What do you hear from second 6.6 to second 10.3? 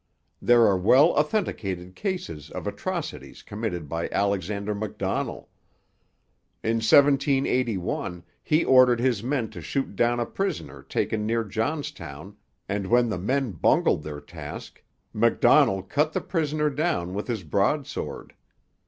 in 1781 he ordered his men to shoot down a